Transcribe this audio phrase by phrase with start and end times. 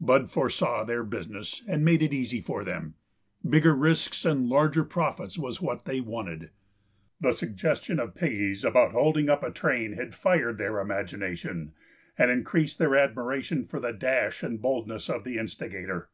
[0.00, 2.94] Bud foresaw their business, and made it easy for them.
[3.44, 6.50] Bigger risks and larger profits was what they wanted.
[7.20, 11.72] The suggestion of Piggy's about holding up a train had fired their imagination
[12.16, 16.10] and increased their admiration for the dash and boldness of the instigator.